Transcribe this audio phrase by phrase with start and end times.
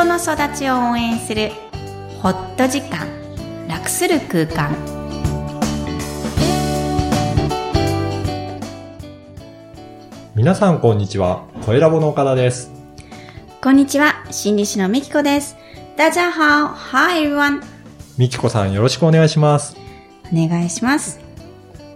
[0.00, 1.50] 人の育ちを応援する
[2.22, 3.06] ホット時間
[3.68, 4.74] 楽する空間
[10.34, 11.44] 皆さんこんにちは。
[11.66, 12.72] 声ラボの岡田です。
[13.60, 15.54] こんにちは心理師のみきこです
[15.98, 17.60] 大家好 Hi everyone
[18.16, 19.76] みきこさんよろしくお願いします。
[20.32, 21.20] お願いします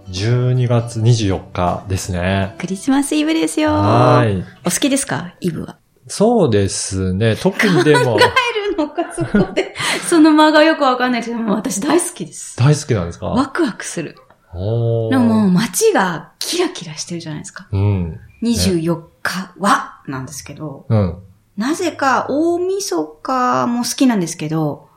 [0.09, 2.53] 12月24日ですね。
[2.59, 4.43] クリスマスイブですよはい。
[4.63, 5.33] お好きですか？
[5.41, 7.35] イブはそうですね。
[7.35, 8.23] 特にでも、帰
[8.71, 9.73] るのかそこで
[10.07, 13.27] その間がよくわかんないけどもう私大好きです大好きなんですか？
[13.27, 14.15] ワクワクする
[14.53, 18.19] でも街がキラキラしてるじゃないですかうん。
[18.43, 21.15] 24日はなんですけど、うん。
[21.57, 24.87] なぜか大晦日も好きなんですけど、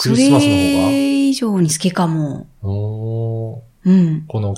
[0.00, 0.84] クリスマスの方が？
[0.86, 2.46] それ以上に好きかも。
[2.62, 4.24] おーうん。
[4.26, 4.54] この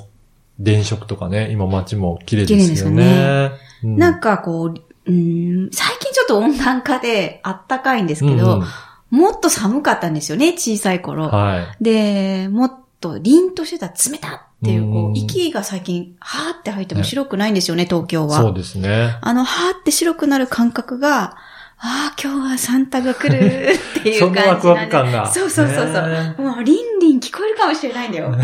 [0.59, 3.02] 電飾とかね、今街も綺麗ですよね。
[3.02, 3.51] 綺麗
[3.85, 8.66] うんなんかこう、うん、最近ちょっと温暖化であったかいんですけど、うんうん
[9.10, 11.29] もっと寒かったんですよね、小さい頃。
[11.29, 11.82] はい。
[11.82, 18.38] で、もっと凛としてた冷たっていう、こう息が最近、はーって入っても白くないんですよね、東京は。
[18.38, 19.16] そうですね。
[19.23, 21.37] あの、はーって白くなる感覚が、
[21.80, 25.32] ああ、今日はサンタが来るっていうそ感じな んなワクワク感が。
[25.32, 25.85] そうそうそうそう。
[26.09, 28.37] ねもう、リンリン聞こえるかもしれないんだよ。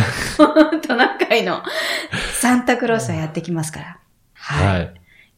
[0.86, 1.62] トナカイの
[2.40, 3.98] サンタクロースはやってきますから。
[4.34, 4.76] はい。
[4.78, 4.94] はい。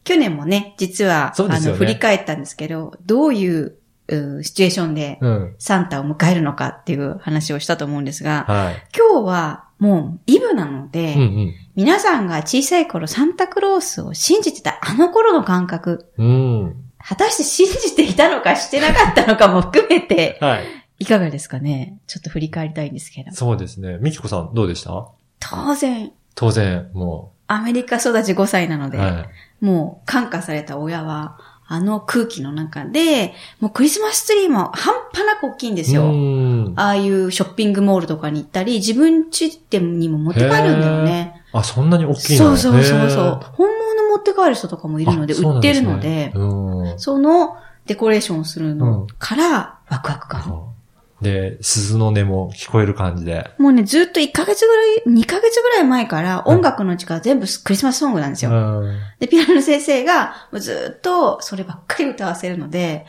[0.07, 3.75] 去年もね、実は、あの、振り返ったんですけど、どういう、
[4.07, 5.55] うシチュエーションでうん。
[5.59, 8.81] サンタを迎えるのかっていう話をしたと思うんですが、はい。
[8.97, 16.25] 今日はもうイブなので、うん皆さんが小さい頃サンタクロースを信じてたあの頃の感覚、うん。
[16.27, 16.75] うん。
[16.97, 20.63] 果たして信じていたのかしてなかったのかも含めて、はい。
[20.99, 21.99] いかがですかね？
[22.07, 23.31] ちょっと振り返りたいんですけど。
[23.33, 23.97] そうですね。
[23.99, 25.09] みきこさんどうでした？
[25.39, 28.89] 当然、当然、もアメリカ育ち5歳なのう。
[28.91, 29.25] で、は
[29.61, 29.65] い。
[29.65, 36.03] もう感化された親は、あの空気の中で、もうクリスマスツリーも半端なく大きいんですうよ。
[36.03, 36.73] ん。
[36.77, 39.49] ああいうショッピングモールとかに行ったり、自分家
[39.79, 40.51] にも持って帰るん
[40.81, 41.43] だよね。
[41.51, 42.55] あ、そんなに大きいの？
[42.55, 43.39] そうそうそうへそう。
[43.53, 46.99] 本物持って帰る人とかもいーるので、売ってるので、うん。
[46.99, 50.73] そのデコレーションをするのから、ワクワク感。
[51.21, 53.49] で、鈴の音も聞こえる感じで。
[53.57, 58.51] もうね、ずっと1ヶ月ぐらい、2ヶ月ぐらい前から音楽の力全部クリスマスソングなんですよ。
[58.51, 58.53] う
[58.87, 58.99] ん。
[59.19, 63.05] で、ピアノの先生がもうずっとそればっかり歌わせるので、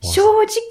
[0.00, 0.22] 正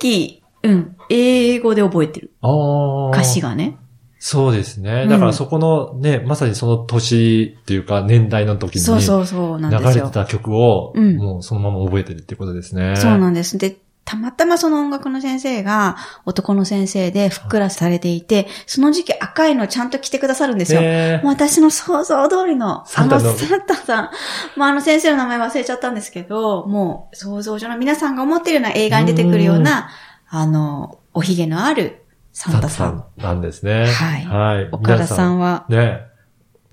[0.02, 2.31] 直、うん、英語で覚えてる。
[2.41, 3.41] 歌詞。
[3.41, 3.78] がね。
[4.19, 5.03] そうですね。
[5.03, 8.91] うんだからそこのね、まさにその年っていうか年代の時に流。
[8.91, 12.96] れてた曲を、うんもうそのまま覚えてるってことですね。
[12.97, 13.58] そうなんです。
[13.58, 13.78] で、
[14.11, 15.95] たまたまその音楽の先生が
[16.25, 20.81] 男の先生でふっくらされていて、その時期赤いのちゃんと着てくださるんですよ。
[21.23, 24.09] 私の想像通りの、あのサンタさん、
[24.57, 29.89] まあ、あの先生の名前忘れちゃったんですけど、もう想像上の皆さんが思っているような映画に出てくるような、
[30.29, 33.05] あの、おひげのあるサンタさん。
[33.16, 33.85] なんですね。
[33.85, 34.69] はいはい。
[34.72, 36.01] 岡田さんは、皆ね。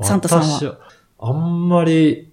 [0.01, 0.47] サンタさんは？
[0.47, 0.73] 私
[1.21, 2.33] あんまり、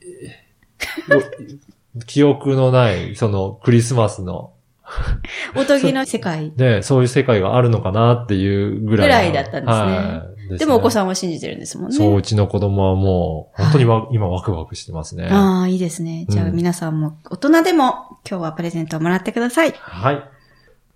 [1.96, 4.54] お 記憶のない、そのクリスマスの、
[5.56, 6.54] おとぎの世界。
[6.56, 9.08] ね、そういう世界があるのかなっていうぐらいの。
[9.08, 11.98] ぐらいだったんですねはいねでもお子さんは信じてるんですもんね。
[11.98, 15.28] そう、うちの子供はもう、本当にわ、今ワクワクしてますね。
[15.32, 16.26] ああ、いいですね。
[16.30, 19.74] じゃあうん皆さんも、大人でも今日はプレゼントをもらってください。
[19.76, 20.24] はい。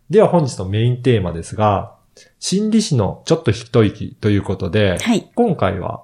[0.09, 1.95] では本日のメインテーマですが、
[2.39, 5.31] 心理師のちょっと一息ということで、はい。
[5.33, 6.03] 今回は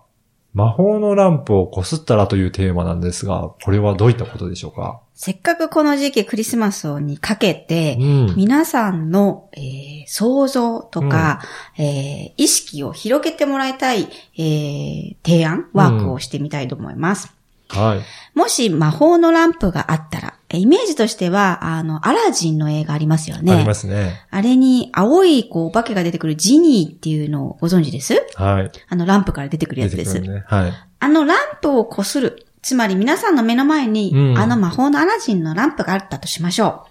[0.55, 5.01] 魔法のランプをこすったらというテーマなんですが、これはどういったことでしょうか？
[5.13, 8.35] せっかくこの時期クリスマスにかけて、うん。
[8.38, 11.41] 皆さんの、えー想像とか、
[11.77, 14.07] えー意識を広げてもらいたい、
[14.38, 17.33] えー提案、ワークをしてみたいと思います。
[17.67, 18.37] はい。
[18.37, 23.53] もし魔法のランプがあったら、えイメージとしては、あの、アラジンの映画ありますよね。
[23.53, 24.25] ありますね。
[24.29, 28.25] あれに青い、こう、お化けが出てくるジニーっていうのをご存知です？
[28.35, 28.72] はい。
[28.88, 30.19] あの、ランプから出てくるやつです。
[30.19, 30.44] ね。
[30.47, 30.73] はい。
[31.00, 32.45] あのランプをこする。
[32.61, 36.87] つまり皆さんの目の前に、うんあの魔法のアラジンのランプがあったとしましょ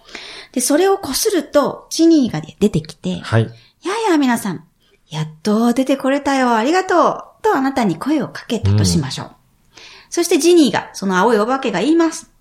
[0.51, 0.53] う。
[0.53, 3.43] で、それをこすると、ジニーが出てきて、はい。
[3.83, 4.63] やや皆さん、
[5.09, 9.31] やっと出てこれたよ、ありがとう、とあなたに声をかけたとしましょう。
[10.09, 12.31] そしてジニーが、その青いお化けが言います。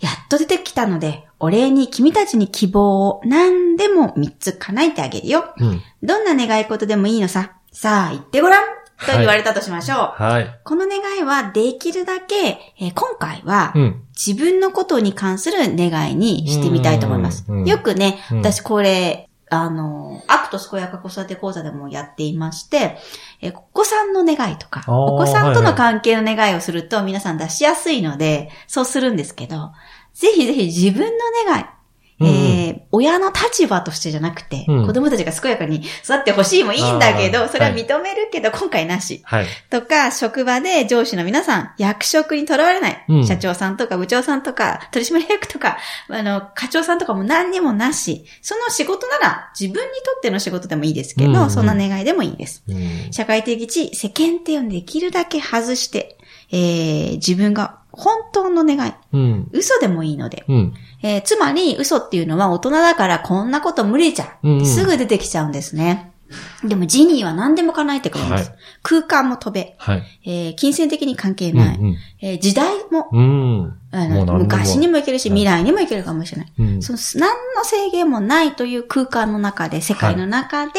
[0.00, 5.54] やっと出てきたので、お礼に君たちに希望を何でも3つ叶えてあげるよ。
[5.58, 5.82] うん。
[6.02, 7.52] どんな願い事でもいいのさ。
[7.72, 10.22] さあ、言ってごらんと言われたとしましょう。
[10.22, 10.60] はい。
[10.64, 12.34] この願いはできるだけ、
[12.80, 14.02] えー今回はうん。
[14.14, 17.44] 自分のことに関する願いにしてみたいと思います。
[17.66, 19.28] よくね、うん私これ、
[19.62, 22.98] あの、 ACT 健やか子育て講座でもやっていまして、
[23.40, 29.72] えーお子さんの願いとか、お子さんとの関係の願いをすると皆さん出しやすいので、そうするんですけど、
[30.12, 31.10] ぜひぜひ自分の
[31.46, 31.64] 願い、
[32.20, 32.34] うんうん。
[32.34, 34.86] えー親の立場としてじゃなくて、うん。
[34.86, 39.20] 子供たちが健やかに育ってほしいもいいんだけど、それは認めるけど、今回なし。
[39.24, 39.46] はい。
[39.68, 43.26] とか、職場で上司の皆さん、役職にとらわれない、うん。
[43.26, 45.78] 社長さんとか部長さんとか、取締役とか、
[46.08, 51.50] あの、課長さんとかも何にもなし、その仕事なら自分にとっての仕事でもいいですけど、うんうん。
[51.50, 52.62] そんな願いでもいいです。
[52.68, 53.12] うん。
[53.12, 56.16] 社会的地位、世間体をできるだけ外して、
[56.52, 59.48] えー、自分が本当の願い、うん。
[59.52, 60.74] 嘘でもいいので、うん。
[61.02, 64.64] えーつまり嘘っていうのは大人だからこんなこと無理じゃん。
[64.64, 66.12] すぐ出てきちゃうんですね。
[66.64, 68.50] でもジニーは何でも叶えてくれるんです。
[68.50, 70.02] はい空間も飛べ、はい。
[70.24, 71.96] えー金銭的に関係うんない、うん。
[72.20, 73.78] えー時代も、うん。
[73.90, 76.52] あの昔にもいけるし、はい未来にもいけるかもしれない。
[76.58, 76.82] うん。
[76.82, 80.72] その何の制限もないという空間の中で、世界の中で、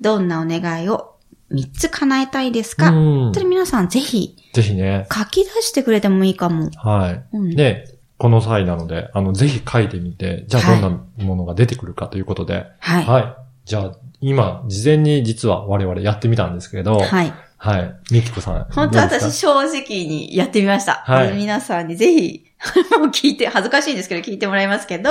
[0.00, 1.13] どんなお願いを
[1.54, 5.06] 3つ叶えたいですか、うん本当に皆さんぜひぜひね。
[5.12, 6.70] 書き出してくれてもいいかも。
[6.76, 7.36] はい。
[7.36, 13.04] うんで、この際なので、あの、ぜひ書いてみて、じゃあはいどんなものが出てくるかということで、はい。
[13.04, 13.36] はい。
[13.64, 17.32] じゃあ、今、事前に実は我々やってみたんですけど、はい。
[17.56, 17.94] はい。
[18.10, 18.66] みきこさん。
[18.70, 21.02] 本当私正直にやってみました。
[21.06, 22.44] はい皆さんにぜひ、
[22.98, 25.10] もう聞いて、恥ずかしいんですけど聞いてもらいますけど、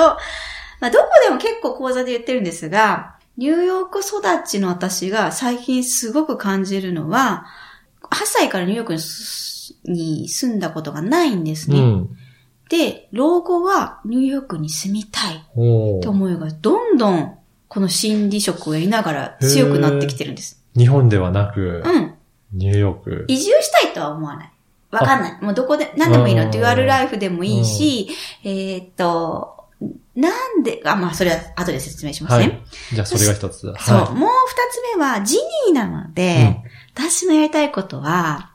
[0.80, 7.46] まあ、どこでも結構講座で言ってるんですが、ニューヨーク育ちの私が最近すごく感じるのは、
[8.02, 8.86] 8歳からニューヨー
[9.84, 11.78] クに住んだことがないんですね。
[11.78, 12.16] うん。
[12.68, 17.38] で、老後はニューヨークに住みたいって思いがどんどん
[17.68, 20.62] この心理職をやりながら強くなってきてるんです。
[20.76, 22.14] 日本ではなく、うん。
[22.52, 23.24] ニューヨーク。
[23.28, 24.52] 移住したいとは思わない。
[24.90, 25.42] わかんない。
[25.42, 26.44] もうどこで、何でもいいの。
[26.44, 28.08] うんデュアルライフでもいいし、
[28.44, 29.63] えーっと、
[30.14, 32.62] なんで、あ、まあ、それは後で説明しますはいね。。
[32.92, 33.60] じゃあ、それが一つ。
[33.60, 33.72] そう。
[33.72, 35.36] はもう二つ目は、ジ
[35.68, 36.62] ニーなので、
[36.94, 38.52] 私のやりたいことは、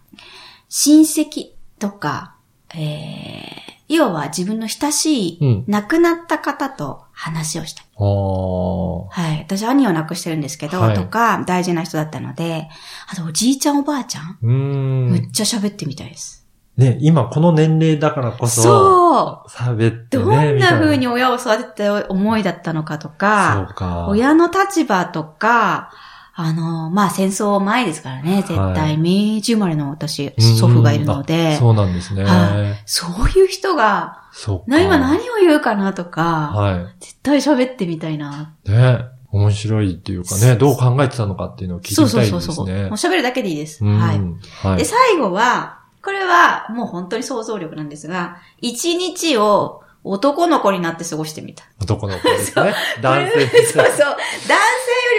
[0.70, 2.36] 親戚とか、
[2.74, 7.86] えー、要は自分の親しい、うん亡くなった方と話をしたい。
[7.98, 9.40] はい。
[9.40, 12.70] 私、兄を亡くしてるんですけど、はいとか、大事な人だったので、
[13.08, 15.12] あと、おじいちゃんおばあちゃん、うーん。
[15.12, 16.39] めっちゃ喋ってみたいです。
[16.80, 20.24] ね、今この年齢だからこそ、そう喋ってね。
[20.24, 24.08] どんな風に親を育てて思いだったのかとそか、うか。
[24.08, 25.92] 親の立場とか、
[26.34, 28.98] あの、まあ、戦争前ですからね、絶は対。
[28.98, 32.24] 明治生まれの私、うん祖父がいるのあで、そうなんですね。
[32.24, 36.22] はそういう人が、そう今何を言うかなとか、
[36.54, 38.56] は絶対喋ってみたいな。
[38.66, 38.72] い。
[38.72, 39.00] ね。
[39.32, 42.66] 面白いっていうかね、どう考えてたのかっていうのを聞いてそうみたいそうそうそう。
[42.68, 43.14] もうですね。
[43.14, 43.84] 喋るだけでいいです。
[43.84, 44.20] うんはい。
[44.64, 44.86] はいで、。
[44.86, 51.66] 最後は、これはもう本当に想像力なんですが、一日を男の子になって過ごしてみた。
[51.82, 52.74] 男の子ですね。
[53.02, 53.96] 男性 そうそう。
[53.96, 54.18] 男性よ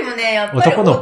[0.00, 0.96] りもね、やっぱり男の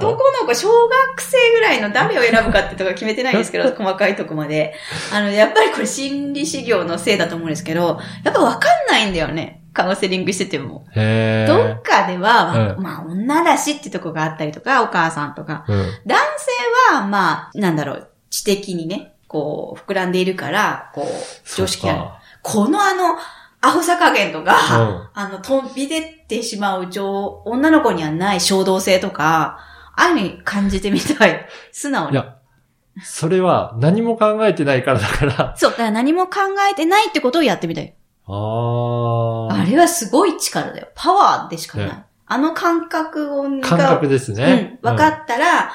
[0.47, 4.75] 子小学生ぐらいの誰を選ぶかってとこ決めてないんですけど、 細かいとこまで。
[5.13, 9.63] あの、やっぱりこれ心理修行のせいだと思うんですけど、やっぱわかんないんだよね。
[9.73, 10.85] カウンセリングしてても。
[10.97, 15.65] へどーっかでは、うんまあ、女だしってとこがあったりとか、お母さんとか。
[15.69, 15.77] うん。
[16.05, 16.19] 男
[16.91, 21.07] 性は、まあ、なんだろう、知的にね、こう、膨らんでいるから、こう、
[21.57, 21.99] 常識ある。
[22.01, 22.05] る。
[22.43, 23.17] このあの、
[23.61, 29.59] アホさ加減とか、うんあの、飛び出てしまう情、女の子にはない衝動性とか、
[29.97, 31.47] ああいうのに感じてみたい。
[31.73, 32.13] 素直に。
[32.13, 32.37] いや、
[33.05, 35.55] それは何も考えてないからだから。
[35.57, 36.41] そう、だから何も考
[36.71, 37.95] えてないってことをやってみたい。
[38.27, 39.53] あー。
[39.53, 40.89] あれはすごい力だよ。
[40.95, 41.87] パワーでしかない。
[41.89, 44.79] ねあの感覚を、感覚ですね。
[44.83, 45.73] うん、分かったら、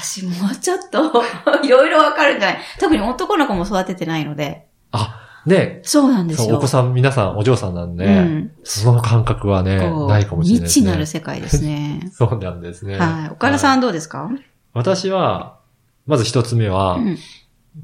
[0.00, 1.22] 私もうちょっと、
[1.64, 4.66] いろいろ分かるんじゃない特に男の子も育ててないので。
[4.92, 6.56] あ、ね、そうなんですよ。
[6.56, 8.50] お子さん、皆さんお嬢さんなんで、うん。
[8.62, 9.76] その感覚はね、
[10.08, 10.82] ないかもしれないですね。
[10.82, 12.08] 未知なる世界ですね。
[12.14, 12.96] そうなんですね。
[12.96, 13.30] はい。
[13.32, 14.30] 岡田さんはいはどうですか、
[14.72, 15.58] 私は、
[16.06, 17.18] まず一つ目は、うん。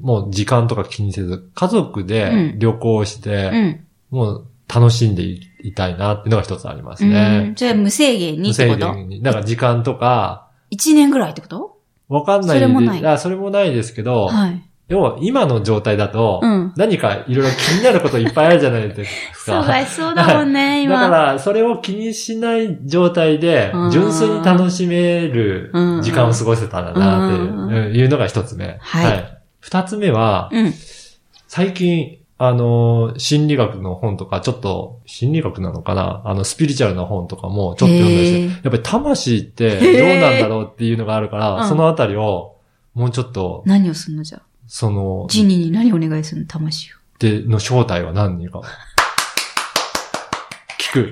[0.01, 3.79] もう時間とか気にせず、家族で旅行して、うん。
[4.11, 7.53] もう楽しんでいいたいなっていうのが一つありますうんね。
[7.55, 8.93] じゃあ無制限に無制ってこと？
[8.93, 9.21] 限に。
[9.21, 11.78] だから時間とか、一年ぐらいってこと？
[12.09, 14.61] わかんないそれもないあそれもないですけど、はい。
[14.89, 16.73] 要は今の状態だと、うん。
[16.75, 19.61] 何かいろいろ気になることいっぱいあるじゃないですか。
[19.61, 20.99] 忙しそうだもんね、今。
[20.99, 28.77] だから、それを気にしない状態でうん、純粋に楽しめるうん時間を過ごせたらなってうんいうのが一つ目。
[28.81, 30.73] はい二つ目は、うん。
[31.47, 36.21] 最近、あの、心理学の本とか、ちょっと、心理学なのかな？
[36.23, 42.55] あの、スピリチュアルな本とかもちょっと読んだりして、やっぱり魂ってどうなんだろうっていうのがあるから、うんそのあたりを、
[42.93, 44.41] もうちょっと、何をすんのじゃあ？
[44.67, 46.47] その、ジニーに何お願いするの？
[46.47, 46.95] 魂を。
[47.19, 48.61] で、の正体は何か。
[50.79, 51.11] 聞く。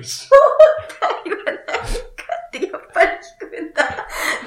[2.52, 3.84] てやっぱり聞くんだ。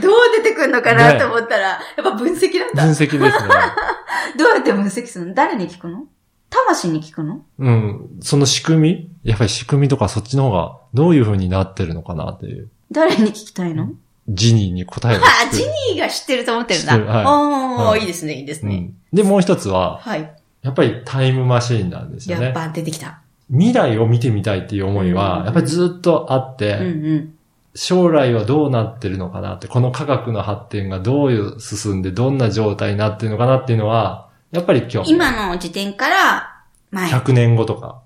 [0.02, 1.14] どう出てくるのかな？
[1.14, 2.84] ねと思ったら、やっぱ分析なんだ。
[2.86, 3.30] 分析ですね。
[4.36, 5.36] どうやって分析するの？
[5.36, 6.06] 誰に聞くの？
[6.52, 7.44] 魂に聞くの？
[7.58, 8.10] うん。
[8.22, 9.32] その仕組み？
[9.32, 12.70] やっぱり仕組みとかそっちの方がどういう風になってるのかなっていう。
[12.92, 13.94] 誰に聞きたいの？
[14.30, 16.94] ジニーに答えをあ、ジニーが知ってると思ってるんだ。
[17.00, 18.76] はいおー、はいいいですね、いいですね。
[18.76, 18.98] うん。
[19.12, 20.32] で、もう一つは、はい。
[20.62, 22.46] やっぱりタイムマシーンなんですよね。
[22.46, 23.22] やっぱ出てきた。
[23.50, 27.34] 未来を見てみたいっていう思いうんは、やっぱりずっとあって、うんうん。
[27.74, 37.10] 将来はどうなってるのかなって、この科学の発展がどういう進んでどんな状態になってるのかなっていうのは、やっぱり今日、今の時点から、前。
[37.10, 38.04] 100年後とか、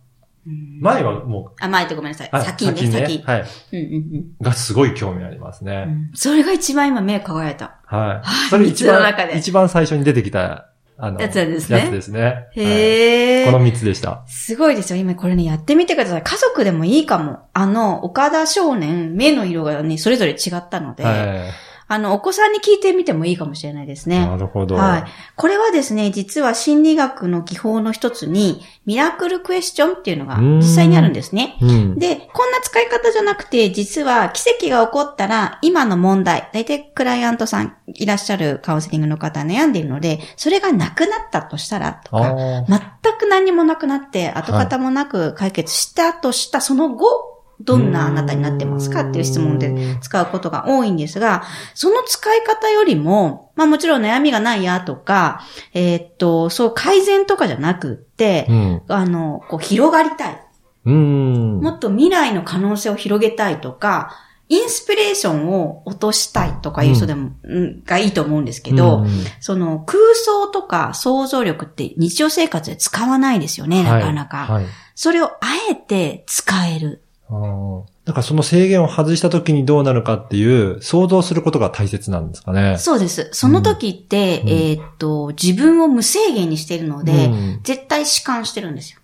[0.48, 2.30] うん前はもあ、前ってごめんなさい。
[2.32, 3.24] 先ね、先。
[3.24, 3.46] はい。
[3.74, 5.86] うんうんがすごい興味ありますうね。
[5.86, 6.12] ん。
[6.14, 7.78] それが一番今目輝いた。
[7.86, 8.50] はい。
[8.50, 9.02] それ一番
[9.36, 12.22] 一番最初に出てきた、あの、やつですねやつですね。
[12.22, 13.46] はいへー。
[13.48, 14.24] この三つでした。
[14.28, 15.00] すごいですよ。
[15.00, 16.22] 今これね、やってみてください。
[16.22, 17.50] 家族でもいいかも。
[17.54, 21.52] あの、岡田少年、目の色がね、それぞれ違ったので、はい。
[21.88, 24.26] あの、お子さんに聞いてみてもいいかもしれないですね。
[24.26, 24.76] なるほど。
[24.76, 25.04] はい。
[25.36, 31.58] これはですね、実は心理学の技法の一つに、ミラクルクエスチョンっていうのが実際にあるんですね。
[31.62, 32.00] うん。
[32.00, 42.34] で、こんな使い方じゃなくて、実は奇跡が起こったら、今の問題、大体クライアントさんいらっしゃるカウンセリングの方悩んでいるので、それがなくなったとしたら、とか、
[42.68, 42.80] 全
[43.20, 51.44] く何もなくなって、跡形もなく解決したとしたその後、どんなあなたになってますかっていう質問で使うことが多いんですが、
[51.74, 55.42] その使い方よりも、まあもちろん悩みがないやとか、
[55.74, 58.82] えーっと、そう改善とかじゃなくってう、ん。
[58.88, 60.42] あの、こう広がりたい。
[60.86, 61.60] うん。
[61.62, 64.12] もっと未来の可能性を広げたいとか、
[64.48, 69.08] インスピレーションを落としたいとかいう人でも、うんがいいと思うんですけど、うん
[69.40, 74.38] その空想とか想像力って日常生活で使わないですよね、なかなか。
[74.46, 74.64] はい。
[74.66, 77.05] はいそれをあえて使える。
[77.30, 82.78] だからその制限を外した時にどうなるかっていう想像することが大切なんですかね。
[82.78, 83.30] そうです。
[83.32, 89.00] その時って、うんえーっと、自分を無制限にしているので、うん絶対弛緩してるんですよ。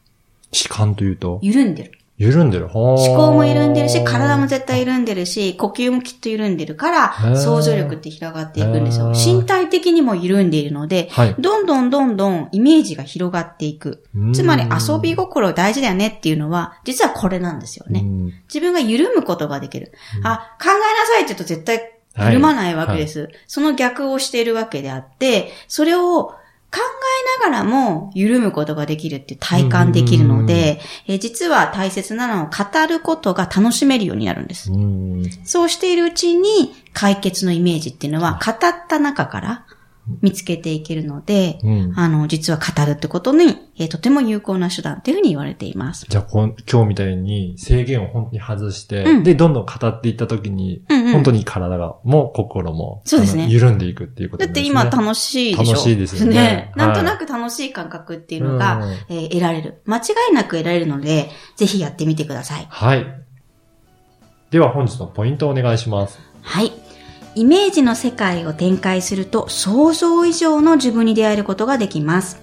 [0.52, 1.92] 弛緩というと、緩んでる。
[2.22, 2.70] 緩んでる。
[2.72, 9.12] 思思考も緩んでるし、体も絶対緩んでるし、呼吸もきっと緩んでるかへら、ー想像力って広がっていくんですよ。
[9.12, 11.36] 身体的にも緩んでいるので、はい。
[11.40, 14.04] どんどんどんどんイメージが広がっていく。
[14.34, 18.02] つまり遊び心大事だよねっていうのは、実はこれなんですよね。
[18.02, 19.92] うん自分が緩むことができる。
[20.20, 23.30] うんあ、考えなさいって言うと絶対緩まないわけです。
[23.48, 26.36] その逆をしているわけであって、それを
[26.72, 34.72] 考えながらも緩むことができるって体感できるので、えー実は大切なのは語ることが楽しめるようになるんです。
[34.72, 39.66] うんそうしているうちに解決のイメージっていうのは語った中から
[40.22, 46.06] 見つけていけるので、うんあの、実は語るってことに、えーとても有効な手段っていうふうに言われています。
[46.10, 46.54] じゃあ今
[46.84, 54.54] 日みたいに制限を本当に外して、うんで、どんどん語っていった時に、うんうん本当に体が、も心も、そうですね緩んでいくっていうことですね。
[54.74, 55.74] だって今楽しいでしょ？
[55.74, 59.82] 楽しいですよねなんとはいなく楽しい感覚っていうのが、うんえー得られる。
[59.86, 62.66] 間違いなく得られるので、ぜひやってみてください。
[62.70, 63.06] はい。
[64.50, 66.20] では本日のポイントをお願いします。
[66.42, 66.72] はい。
[67.36, 72.42] イメージの世界を展開すると想像以上の自分に出会えることができます。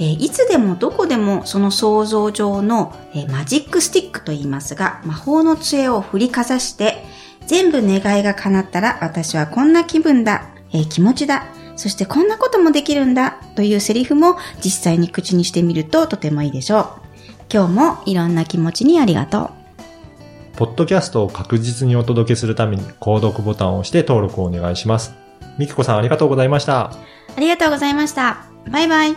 [0.00, 7.04] えーいつでもどこでもその想像上の、えーマジックスティックと言いますが、魔法の杖を振りかざして、
[7.46, 16.86] 全部願いが叶ったら私はこんな気分だ、えー気持ちだ、そしてこんなこともできるんだというセリフも実際に口にしてみるととてもいいでしょう。
[17.52, 19.57] 今日もいろんな気持ちにありがとう。
[20.58, 25.14] ポッドキャストを確実にお届けするために、購読ボタンを押して登録をお願いします。
[25.56, 26.90] みきこさんありがとうございました。
[27.36, 28.44] ありがとうございました。
[28.68, 29.14] バイバイ。